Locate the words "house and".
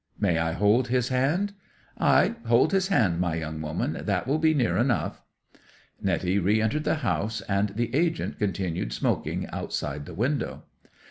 7.05-7.69